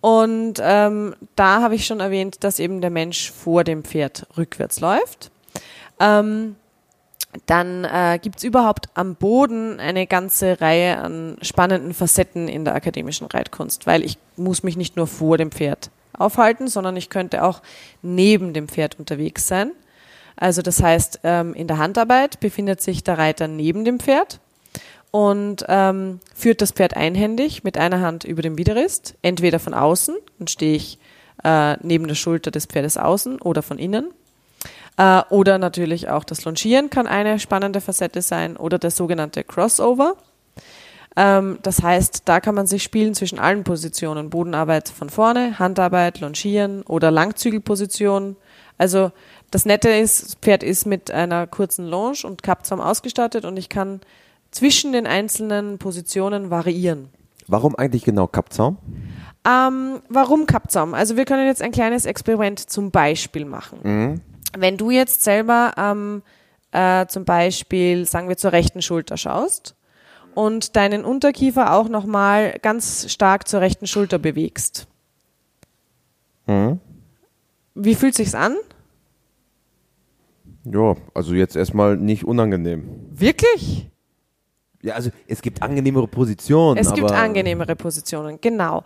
[0.00, 4.80] Und ähm, da habe ich schon erwähnt, dass eben der Mensch vor dem Pferd rückwärts
[4.80, 5.30] läuft.
[6.00, 6.56] Ähm,
[7.46, 12.74] dann äh, gibt es überhaupt am Boden eine ganze Reihe an spannenden Facetten in der
[12.74, 17.44] akademischen Reitkunst, weil ich muss mich nicht nur vor dem Pferd aufhalten, sondern ich könnte
[17.44, 17.62] auch
[18.02, 19.72] neben dem Pferd unterwegs sein.
[20.36, 24.40] Also das heißt, ähm, in der Handarbeit befindet sich der Reiter neben dem Pferd
[25.10, 30.16] und ähm, führt das Pferd einhändig mit einer Hand über dem Widerrist, entweder von außen,
[30.38, 30.98] dann stehe ich
[31.44, 34.10] äh, neben der Schulter des Pferdes außen oder von innen
[34.98, 40.16] äh, oder natürlich auch das Longieren kann eine spannende Facette sein oder der sogenannte Crossover.
[41.16, 44.28] Ähm, das heißt, da kann man sich spielen zwischen allen Positionen.
[44.28, 48.36] Bodenarbeit von vorne, Handarbeit, Longieren oder Langzügelposition.
[48.76, 49.12] Also
[49.52, 53.68] das Nette ist, das Pferd ist mit einer kurzen Longe und Kappzaum ausgestattet und ich
[53.68, 54.00] kann
[54.50, 57.08] zwischen den einzelnen Positionen variieren.
[57.46, 58.78] Warum eigentlich genau Kappzaum?
[59.48, 60.92] Ähm, warum Kappzaum?
[60.92, 63.78] Also wir können jetzt ein kleines Experiment zum Beispiel machen.
[63.82, 64.20] Mhm
[64.56, 66.22] wenn du jetzt selber ähm,
[66.72, 69.74] äh, zum Beispiel, sagen wir, zur rechten Schulter schaust
[70.34, 74.86] und deinen Unterkiefer auch nochmal ganz stark zur rechten Schulter bewegst.
[76.46, 76.80] Mhm.
[77.74, 78.56] Wie fühlt sich's an?
[80.64, 82.88] Ja, also jetzt erstmal nicht unangenehm.
[83.10, 83.90] Wirklich?
[84.82, 86.78] Ja, also es gibt angenehmere Positionen.
[86.78, 88.84] Es gibt angenehmere Positionen, genau.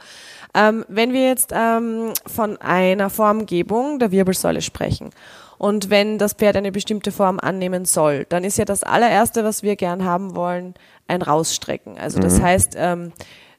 [0.55, 5.11] Ähm, wenn wir jetzt ähm, von einer Formgebung der Wirbelsäule sprechen
[5.59, 9.63] und wenn das Pferd eine bestimmte Form annehmen soll, dann ist ja das allererste, was
[9.63, 10.75] wir gern haben wollen,
[11.09, 11.99] ein Rausstrecken.
[11.99, 12.43] Also das mhm.
[12.43, 13.13] heißt, ähm,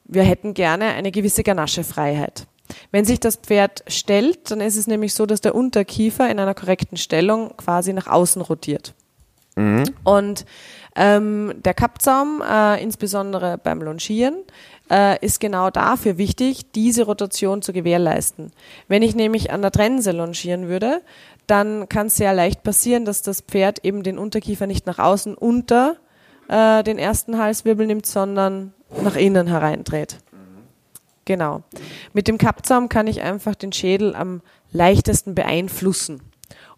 [0.05, 2.47] wir hätten gerne eine gewisse Ganaschefreiheit.
[2.91, 6.55] Wenn sich das Pferd stellt, dann ist es nämlich so, dass der Unterkiefer in einer
[6.55, 8.95] korrekten Stellung quasi nach außen rotiert.
[9.55, 9.83] Mhm.
[10.03, 10.45] Und
[10.95, 14.35] ähm, der Kappzaum, äh, insbesondere beim Longieren,
[14.91, 18.51] äh, ist genau dafür wichtig, diese Rotation zu gewährleisten.
[18.87, 21.01] Wenn ich nämlich an der Trense longieren würde,
[21.47, 25.35] dann kann es sehr leicht passieren, dass das Pferd eben den Unterkiefer nicht nach außen
[25.35, 25.97] unter
[26.47, 30.17] äh, den ersten Halswirbel nimmt, sondern nach innen hereindreht.
[31.25, 31.63] Genau.
[32.11, 36.21] Mit dem Kappzaum kann ich einfach den Schädel am leichtesten beeinflussen,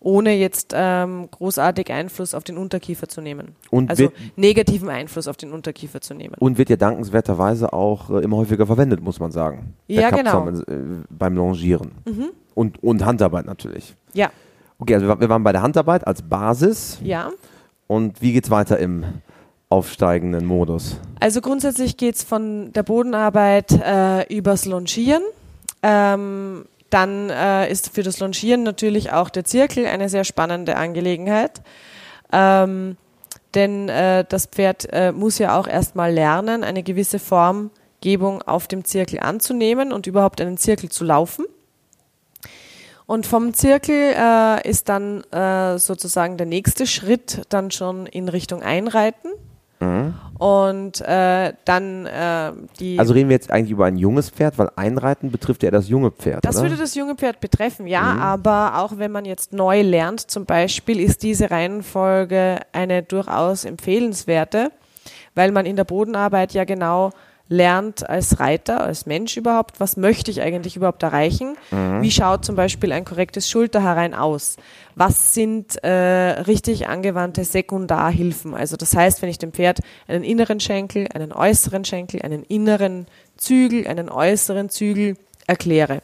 [0.05, 3.55] ohne jetzt ähm, großartig Einfluss auf den Unterkiefer zu nehmen.
[3.71, 6.35] Und also negativen Einfluss auf den Unterkiefer zu nehmen.
[6.37, 9.73] Und wird ja dankenswerterweise auch äh, immer häufiger verwendet, muss man sagen.
[9.87, 10.43] Ja, genau.
[10.43, 10.61] Genau.
[10.61, 11.91] Äh, beim Longieren.
[12.05, 12.27] Mhm.
[12.53, 13.95] Und, und Handarbeit natürlich.
[14.13, 14.29] Ja.
[14.77, 16.99] Okay, also wir waren bei der Handarbeit als Basis.
[17.03, 17.31] Ja.
[17.87, 19.05] Und wie geht es weiter im
[19.69, 20.99] aufsteigenden Modus?
[21.19, 25.23] Also grundsätzlich geht es von der Bodenarbeit äh, übers Longieren.
[25.81, 26.65] Ähm,
[26.95, 31.61] dann äh, ist für das Longieren natürlich auch der Zirkel eine sehr spannende Angelegenheit.
[32.31, 32.95] Ähm,
[33.53, 38.85] denn äh, das Pferd äh, muss ja auch erstmal lernen, eine gewisse Formgebung auf dem
[38.85, 41.45] Zirkel anzunehmen und überhaupt einen Zirkel zu laufen.
[43.05, 48.63] Und vom Zirkel äh, ist dann äh, sozusagen der nächste Schritt dann schon in Richtung
[48.63, 49.27] Einreiten.
[49.79, 50.13] Mhm.
[50.37, 52.99] Und äh, dann äh, die.
[52.99, 56.11] Also reden wir jetzt eigentlich über ein junges Pferd, weil Einreiten betrifft ja das junge
[56.11, 56.43] Pferd.
[56.43, 56.65] Das oder?
[56.65, 58.21] würde das junge Pferd betreffen, ja, mhm.
[58.21, 64.71] aber auch wenn man jetzt neu lernt, zum Beispiel, ist diese Reihenfolge eine durchaus empfehlenswerte,
[65.35, 67.11] weil man in der Bodenarbeit ja genau
[67.47, 71.57] lernt als Reiter, als Mensch überhaupt, was möchte ich eigentlich überhaupt erreichen?
[71.71, 72.01] Mhm.
[72.01, 74.57] Wie schaut zum Beispiel ein korrektes Schulterherein aus?
[74.95, 78.55] Was sind äh, richtig angewandte Sekundarhilfen?
[78.55, 83.05] Also das heißt, wenn ich dem Pferd einen inneren Schenkel, einen äußeren Schenkel, einen inneren
[83.37, 86.01] Zügel, einen äußeren Zügel erkläre.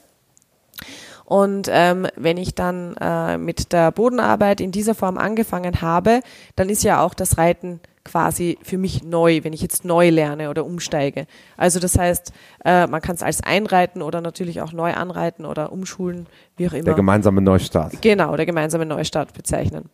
[1.26, 6.20] Und ähm, wenn ich dann äh, mit der Bodenarbeit in dieser Form angefangen habe,
[6.58, 10.50] dann ist ja auch das Reiten quasi für mich neu, wenn ich jetzt neu lerne
[10.50, 11.28] oder umsteige.
[11.58, 12.32] Also das heißt,
[12.66, 16.74] äh, man kann es als einreiten oder natürlich auch neu anreiten oder umschulen, wie auch
[16.74, 16.86] immer.
[16.86, 18.02] Der gemeinsame Neustart.
[18.02, 19.90] Genau, der gemeinsame Neustart bezeichnen.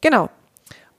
[0.00, 0.30] Genau.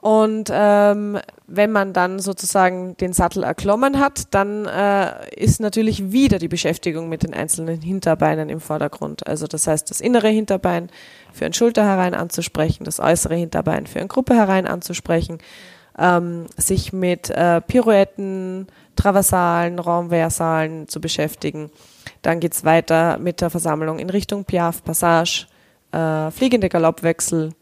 [0.01, 6.39] Und ähm, wenn man dann sozusagen den Sattel erklommen hat, dann äh, ist natürlich wieder
[6.39, 9.27] die Beschäftigung mit den einzelnen Hinterbeinen im Vordergrund.
[9.27, 10.89] Also das heißt, das innere Hinterbein
[11.31, 15.37] für ein Schulter herein anzusprechen, das äußere Hinterbein für ein Gruppe herein anzusprechen
[15.97, 21.71] ähm, sich mit äh, Pirouetten, Traversalen, Raumversalen zu beschäftigen.
[22.21, 25.47] Dann geht es weiter mit der Versammlung in Richtung Piaf, Passage,
[25.91, 27.54] äh, fliegende Galoppwechsel,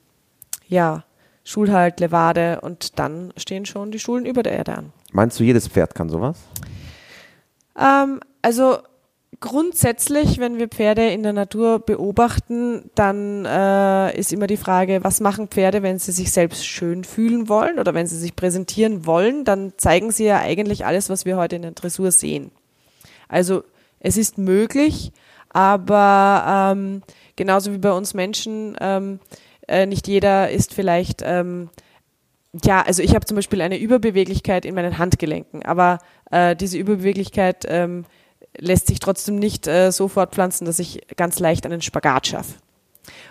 [0.67, 1.03] ja,
[1.43, 4.93] Schulhalt, Levade und dann stehen schon die Schulen über der Erde an.
[5.11, 6.37] Meinst du, jedes Pferd kann sowas?
[7.79, 8.79] Ähm, also
[9.41, 15.21] Grundsätzlich, wenn wir Pferde in der Natur beobachten, dann äh, ist immer die Frage, was
[15.21, 19.45] machen Pferde, wenn sie sich selbst schön fühlen wollen oder wenn sie sich präsentieren wollen,
[19.45, 22.51] dann zeigen sie ja eigentlich alles, was wir heute in der Dressur sehen.
[23.29, 23.63] Also
[23.99, 25.13] es ist möglich,
[25.49, 27.03] aber ähm,
[27.35, 29.19] genauso wie bei uns Menschen, ähm,
[29.67, 31.69] äh, nicht jeder ist vielleicht, ähm,
[32.63, 35.99] ja, also ich habe zum Beispiel eine Überbeweglichkeit in meinen Handgelenken, aber
[36.31, 38.05] äh, diese Überbeweglichkeit ähm,
[38.57, 42.55] lässt sich trotzdem nicht äh, so fortpflanzen, dass ich ganz leicht einen Spagat schaffe.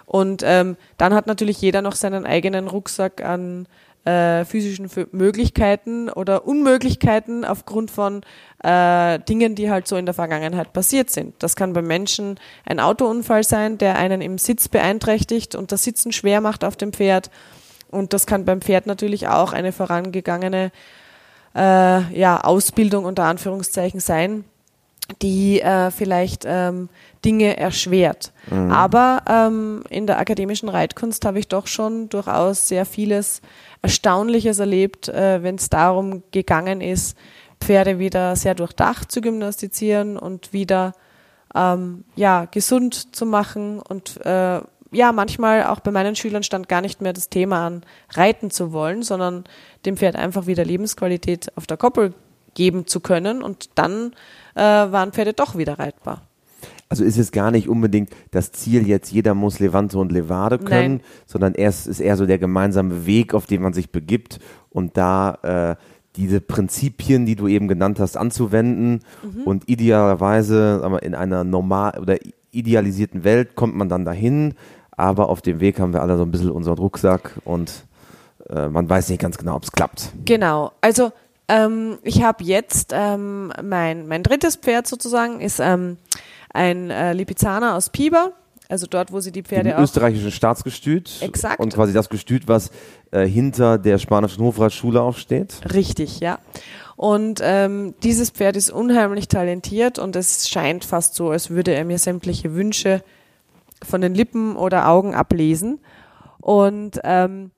[0.06, 3.66] Und ähm, dann hat natürlich jeder noch seinen eigenen Rucksack an
[4.04, 8.22] äh, physischen Möglichkeiten oder Unmöglichkeiten aufgrund von
[8.64, 11.34] äh, Dingen, die halt so in der Vergangenheit passiert sind.
[11.40, 16.12] Das kann beim Menschen ein Autounfall sein, der einen im Sitz beeinträchtigt und das Sitzen
[16.12, 17.30] schwer macht auf dem Pferd.
[17.90, 20.70] Und das kann beim Pferd natürlich auch eine vorangegangene
[21.54, 24.44] äh, ja, Ausbildung unter Anführungszeichen sein,
[25.22, 26.88] die äh, vielleicht ähm,
[27.24, 28.32] Dinge erschwert.
[28.50, 28.70] Mhm.
[28.70, 33.40] Aber ähm, in der akademischen Reitkunst habe ich doch schon durchaus sehr vieles
[33.82, 37.16] Erstaunliches erlebt, äh, wenn es darum gegangen ist,
[37.60, 40.92] Pferde wieder sehr durchdacht zu gymnastizieren und wieder
[41.54, 43.80] ähm, ja, gesund zu machen.
[43.80, 47.82] Und äh, ja, manchmal auch bei meinen Schülern stand gar nicht mehr das Thema an,
[48.10, 49.44] reiten zu wollen, sondern
[49.84, 52.14] dem Pferd einfach wieder Lebensqualität auf der Koppel
[52.54, 53.42] geben zu können.
[53.42, 54.12] Und dann
[54.58, 56.22] äh, waren Pferde doch wieder reitbar.
[56.90, 60.96] Also ist es gar nicht unbedingt das Ziel, jetzt jeder muss Levante und Levade können,
[60.96, 61.00] Nein.
[61.26, 64.40] sondern es ist eher so der gemeinsame Weg, auf den man sich begibt
[64.70, 65.76] und da äh,
[66.16, 69.42] diese Prinzipien, die du eben genannt hast, anzuwenden mhm.
[69.44, 72.16] und idealerweise aber in einer normal oder
[72.52, 74.54] idealisierten Welt kommt man dann dahin,
[74.90, 77.84] aber auf dem Weg haben wir alle so ein bisschen unseren Rucksack und
[78.48, 80.12] äh, man weiß nicht ganz genau, ob es klappt.
[80.24, 81.12] Genau, also
[81.48, 85.96] ähm, ich habe jetzt ähm, mein, mein drittes Pferd sozusagen, ist ähm,
[86.52, 88.32] ein äh, Lipizzaner aus Pieper.
[88.70, 91.10] Also dort, wo sie die Pferde Im österreichischen Staatsgestüt.
[91.22, 91.58] Exakt.
[91.58, 92.70] Und quasi das Gestüt, was
[93.12, 95.60] äh, hinter der spanischen Hofreitschule aufsteht.
[95.72, 96.38] Richtig, ja.
[96.94, 101.86] Und ähm, dieses Pferd ist unheimlich talentiert und es scheint fast so, als würde er
[101.86, 103.02] mir sämtliche Wünsche
[103.82, 105.80] von den Lippen oder Augen ablesen.
[106.40, 107.52] Und ähm,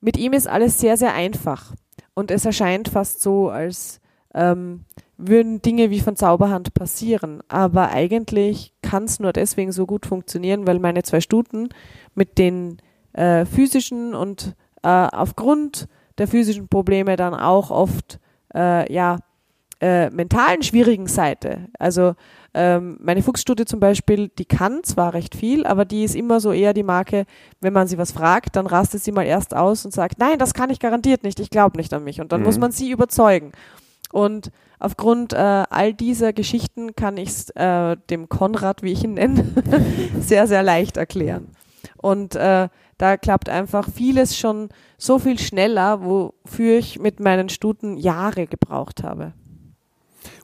[0.00, 1.72] mit ihm ist alles sehr, sehr einfach.
[2.14, 4.00] Und es erscheint fast so, als
[4.34, 4.84] ähm,
[5.16, 7.42] würden Dinge wie von Zauberhand passieren.
[7.48, 11.68] Aber eigentlich kann es nur deswegen so gut funktionieren, weil meine zwei Stuten
[12.14, 12.78] mit den
[13.12, 18.18] äh, physischen und äh, aufgrund der physischen Probleme dann auch oft
[18.54, 19.18] äh, ja
[19.82, 21.66] äh, mentalen schwierigen Seite.
[21.76, 22.14] Also
[22.54, 26.52] ähm, meine Fuchsstudie zum Beispiel, die kann zwar recht viel, aber die ist immer so
[26.52, 27.24] eher die Marke,
[27.60, 30.54] wenn man sie was fragt, dann rastet sie mal erst aus und sagt, nein, das
[30.54, 32.20] kann ich garantiert nicht, ich glaube nicht an mich.
[32.20, 32.46] Und dann mhm.
[32.46, 33.50] muss man sie überzeugen.
[34.12, 39.14] Und aufgrund äh, all dieser Geschichten kann ich es äh, dem Konrad, wie ich ihn
[39.14, 39.44] nenne,
[40.20, 41.48] sehr, sehr leicht erklären.
[41.96, 42.68] Und äh,
[42.98, 49.02] da klappt einfach vieles schon so viel schneller, wofür ich mit meinen Stuten Jahre gebraucht
[49.02, 49.32] habe.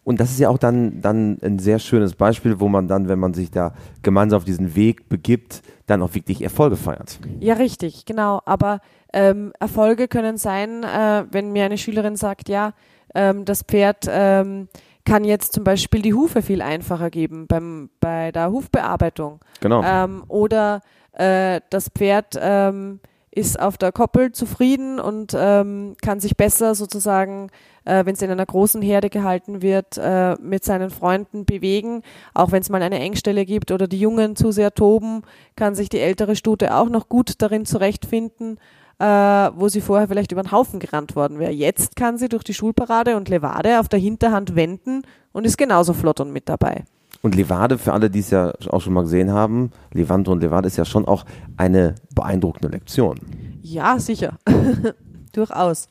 [0.08, 3.18] Und das ist ja auch dann, dann ein sehr schönes Beispiel, wo man dann, wenn
[3.18, 7.18] man sich da gemeinsam auf diesen Weg begibt, dann auch wirklich Erfolge feiert.
[7.40, 8.40] Ja, richtig, genau.
[8.46, 8.80] Aber
[9.12, 12.72] ähm, Erfolge können sein, äh, wenn mir eine Schülerin sagt, ja,
[13.14, 14.68] ähm, das Pferd ähm,
[15.04, 19.40] kann jetzt zum Beispiel die Hufe viel einfacher geben beim, bei der Hufbearbeitung.
[19.60, 19.82] Genau.
[19.84, 20.80] Ähm, oder
[21.12, 23.00] äh, das Pferd ähm,
[23.38, 27.50] ist auf der Koppel zufrieden und ähm, kann sich besser sozusagen,
[27.84, 32.02] äh, wenn es in einer großen Herde gehalten wird, äh, mit seinen Freunden bewegen.
[32.34, 35.22] Auch wenn es mal eine Engstelle gibt oder die Jungen zu sehr toben,
[35.54, 38.58] kann sich die ältere Stute auch noch gut darin zurechtfinden,
[38.98, 41.52] äh, wo sie vorher vielleicht über den Haufen gerannt worden wäre.
[41.52, 45.92] Jetzt kann sie durch die Schulparade und Levade auf der Hinterhand wenden und ist genauso
[45.92, 46.84] flott und mit dabei.
[47.20, 50.68] Und Levade, für alle, die es ja auch schon mal gesehen haben, Levante und Levade
[50.68, 51.24] ist ja schon auch
[51.56, 53.18] eine beeindruckende Lektion.
[53.62, 54.38] Ja, sicher.
[55.32, 55.88] Durchaus.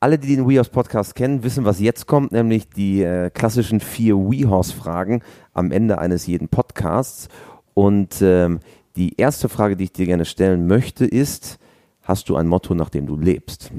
[0.00, 4.16] Alle, die den WeHorse Podcast kennen, wissen, was jetzt kommt, nämlich die äh, klassischen vier
[4.16, 5.22] WeHorse-Fragen
[5.54, 7.28] am Ende eines jeden Podcasts.
[7.72, 8.58] Und ähm,
[8.96, 11.58] die erste Frage, die ich dir gerne stellen möchte, ist,
[12.02, 13.70] hast du ein Motto, nach dem du lebst?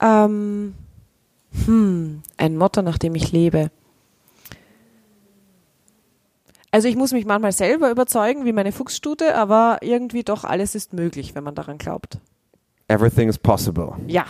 [0.00, 0.74] Ähm,
[1.64, 3.70] hm, ein Motto, nach dem ich lebe.
[6.78, 10.92] Also ich muss mich manchmal selber überzeugen, wie meine Fuchsstute, aber irgendwie doch alles ist
[10.92, 12.20] möglich, wenn man daran glaubt.
[12.86, 13.94] Everything is possible.
[14.06, 14.26] Ja.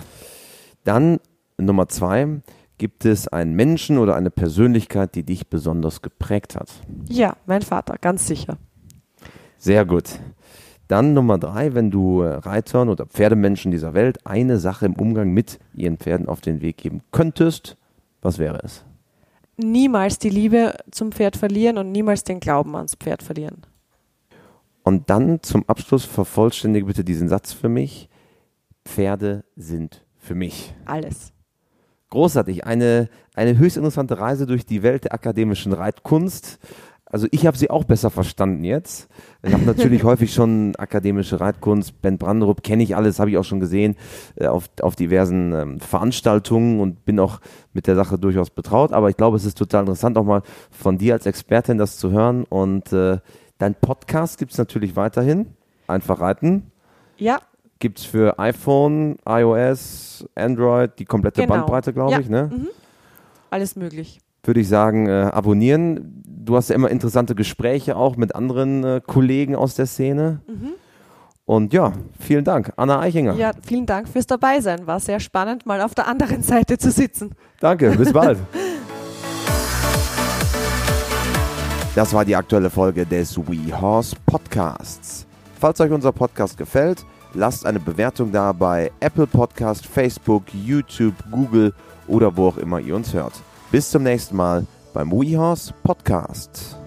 [0.82, 1.20] Dann
[1.58, 2.40] Nummer zwei,
[2.78, 6.70] gibt es einen Menschen oder eine Persönlichkeit, die dich besonders geprägt hat?
[7.06, 8.56] Ja, mein Vater, ganz sicher.
[9.58, 10.18] Sehr gut.
[10.86, 15.32] Dann Nummer drei, wenn du äh, Reitern oder Pferdemenschen dieser Welt eine Sache im Umgang
[15.32, 17.76] mit ihren Pferden auf den Weg geben könntest,
[18.22, 18.86] was wäre es?
[19.58, 23.66] Niemals die Liebe zum Pferd verlieren und niemals den Glauben ans Pferd verlieren.
[24.84, 28.08] Und dann zum Abschluss vervollständige bitte diesen Satz für mich.
[28.84, 30.74] Pferde sind für mich.
[30.86, 31.32] Alles.
[32.10, 32.64] Großartig.
[32.64, 36.58] Eine, eine höchst interessante Reise durch die Welt der akademischen Reitkunst.
[37.10, 39.08] Also ich habe sie auch besser verstanden jetzt.
[39.42, 43.44] Ich habe natürlich häufig schon akademische Reitkunst, Ben Branderup kenne ich alles, habe ich auch
[43.44, 43.96] schon gesehen
[44.36, 47.40] äh, auf, auf diversen ähm, Veranstaltungen und bin auch
[47.72, 48.92] mit der Sache durchaus betraut.
[48.92, 52.10] Aber ich glaube, es ist total interessant, auch mal von dir als Expertin das zu
[52.10, 52.44] hören.
[52.44, 53.18] Und äh,
[53.56, 55.46] dein Podcast gibt es natürlich weiterhin.
[55.86, 56.70] Einfach reiten.
[57.16, 57.38] Ja,
[57.80, 61.54] Gibt es für iPhone, iOS, Android, die komplette Genau.
[61.54, 62.18] Bandbreite, glaube Ja.
[62.18, 62.28] ich.
[62.28, 62.50] Ne?
[62.52, 62.68] mhm.
[63.50, 64.20] alles möglich.
[64.48, 66.24] Würde ich sagen, äh, abonnieren.
[66.26, 70.40] Du hast ja immer interessante Gespräche auch mit anderen äh, Kollegen aus der Szene.
[71.44, 72.72] Und ja, vielen Dank.
[72.76, 73.34] Anna Eichinger.
[73.34, 74.86] Ja, vielen Dank fürs Dabeisein.
[74.86, 77.32] War sehr spannend, mal auf der anderen Seite zu sitzen.
[77.60, 78.38] Danke, bis bald.
[81.94, 85.26] Das war die aktuelle Folge des WeHorse Podcasts.
[85.58, 91.74] Falls euch unser Podcast gefällt, lasst eine Bewertung da bei Apple Podcast, Facebook, YouTube, Google
[92.06, 93.32] oder wo auch immer ihr uns hört.
[93.70, 96.77] Bis zum nächsten Mal beim WeHorse Podcast.